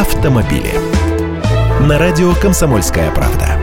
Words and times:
автомобили. 0.00 0.72
На 1.86 1.98
радио 1.98 2.32
«Комсомольская 2.32 3.10
правда». 3.10 3.58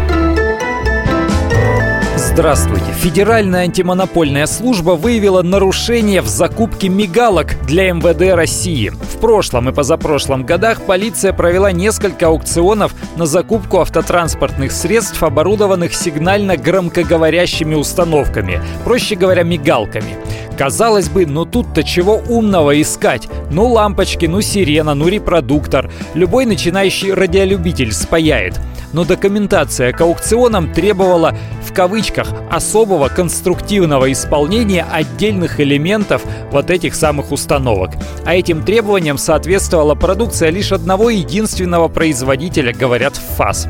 Здравствуйте. 2.16 2.92
Федеральная 2.92 3.62
антимонопольная 3.62 4.46
служба 4.46 4.92
выявила 4.92 5.42
нарушение 5.42 6.22
в 6.22 6.28
закупке 6.28 6.90
мигалок 6.90 7.56
для 7.66 7.92
МВД 7.92 8.36
России. 8.36 8.90
В 8.90 9.20
прошлом 9.20 9.70
и 9.70 9.74
позапрошлом 9.74 10.46
годах 10.46 10.84
полиция 10.84 11.34
провела 11.34 11.72
несколько 11.72 12.28
аукционов 12.28 12.94
на 13.16 13.26
закупку 13.26 13.80
автотранспортных 13.80 14.72
средств, 14.72 15.24
оборудованных 15.24 15.96
сигнально-громкоговорящими 15.96 17.74
установками, 17.74 18.62
проще 18.84 19.16
говоря, 19.16 19.42
мигалками. 19.42 20.18
Казалось 20.56 21.10
бы, 21.10 21.26
ну 21.26 21.46
тут-то 21.46 21.84
чего 21.84 22.22
умного 22.30 22.80
искать? 22.82 23.28
Ну 23.50 23.68
лампочки, 23.68 24.26
ну 24.26 24.42
сирена, 24.42 24.94
ну 24.94 25.08
репродуктор. 25.08 25.90
Любой 26.14 26.46
начинающий 26.46 27.14
радиолюбитель 27.14 27.94
спаяет. 27.94 28.60
Но 28.94 29.04
документация 29.04 29.92
к 29.92 30.02
аукционам 30.02 30.74
требовала 30.74 31.36
в 31.62 31.74
кавычках 31.74 32.34
особого 32.50 33.10
конструктивного 33.10 34.12
исполнения 34.12 34.86
отдельных 34.90 35.60
элементов 35.60 36.24
вот 36.52 36.72
этих 36.72 36.96
самых 36.96 37.32
установок. 37.32 37.92
А 38.26 38.36
этим 38.36 38.64
требованиям 38.64 39.18
соответствовала 39.18 39.96
продукция 39.96 40.50
лишь 40.50 40.72
одного 40.72 41.10
единственного 41.10 41.90
производителя, 41.90 42.74
говорят 42.74 43.18
в 43.18 43.36
ФАС. 43.36 43.68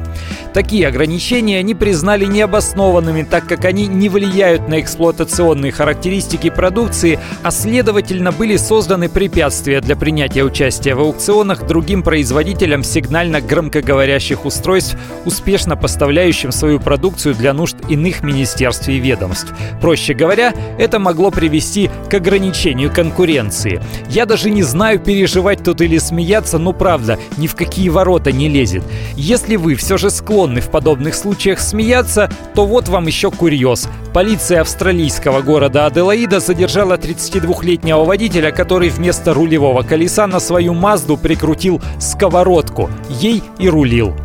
Такие 0.53 0.87
ограничения 0.87 1.59
они 1.59 1.75
признали 1.75 2.25
необоснованными, 2.25 3.23
так 3.23 3.47
как 3.47 3.65
они 3.65 3.87
не 3.87 4.09
влияют 4.09 4.67
на 4.69 4.79
эксплуатационные 4.79 5.71
характеристики 5.71 6.49
продукции, 6.49 7.19
а 7.43 7.51
следовательно 7.51 8.31
были 8.31 8.57
созданы 8.57 9.09
препятствия 9.09 9.66
для 9.67 9.95
принятия 9.95 10.43
участия 10.43 10.95
в 10.95 11.01
аукционах 11.01 11.67
другим 11.67 12.01
производителям 12.01 12.83
сигнально-громкоговорящих 12.83 14.45
устройств, 14.45 14.97
успешно 15.25 15.75
поставляющим 15.75 16.51
свою 16.51 16.79
продукцию 16.79 17.35
для 17.35 17.53
нужд 17.53 17.75
иных 17.89 18.23
министерств 18.23 18.87
и 18.87 18.97
ведомств. 18.97 19.53
Проще 19.81 20.13
говоря, 20.13 20.53
это 20.79 20.99
могло 20.99 21.31
привести 21.31 21.89
к 22.09 22.13
ограничению 22.13 22.91
конкуренции. 22.91 23.81
Я 24.09 24.25
даже 24.25 24.49
не 24.49 24.63
знаю, 24.63 24.99
переживать 24.99 25.63
тут 25.63 25.81
или 25.81 25.97
смеяться, 25.97 26.57
но 26.57 26.71
правда, 26.73 27.19
ни 27.37 27.47
в 27.47 27.55
какие 27.55 27.89
ворота 27.89 28.31
не 28.31 28.47
лезет. 28.49 28.83
Если 29.15 29.57
вы 29.57 29.75
все 29.75 29.97
же 29.97 30.09
склонны 30.09 30.61
в 30.61 30.69
подобных 30.69 31.15
случаях 31.15 31.59
смеяться, 31.59 32.31
то 32.55 32.65
вот 32.65 32.87
вам 32.87 33.07
еще 33.07 33.31
курьез. 33.31 33.89
Полиция 34.13 34.61
австралийского 34.61 35.41
города 35.41 35.85
Аделаида 35.85 36.39
задержала 36.39 36.95
32-летнего 36.95 38.03
водителя, 38.03 38.51
который 38.51 38.89
вместо 38.89 39.33
рулевого 39.57 39.81
колеса 39.81 40.27
на 40.27 40.39
свою 40.39 40.75
Мазду 40.75 41.17
прикрутил 41.17 41.81
сковородку. 41.99 42.91
Ей 43.09 43.41
и 43.57 43.67
рулил. 43.67 44.15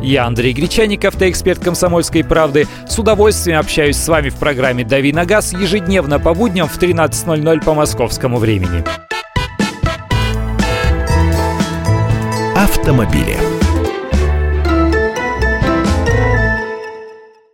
Я 0.00 0.26
Андрей 0.26 0.54
Гречаник, 0.54 1.04
автоэксперт 1.04 1.62
«Комсомольской 1.62 2.24
правды». 2.24 2.66
С 2.88 2.98
удовольствием 2.98 3.58
общаюсь 3.58 3.96
с 3.96 4.08
вами 4.08 4.30
в 4.30 4.36
программе 4.36 4.84
«Дави 4.84 5.12
на 5.12 5.26
газ» 5.26 5.52
ежедневно 5.52 6.18
по 6.18 6.32
будням 6.32 6.68
в 6.68 6.78
13.00 6.78 7.64
по 7.64 7.74
московскому 7.74 8.38
времени. 8.38 8.82
Автомобили. 12.56 13.57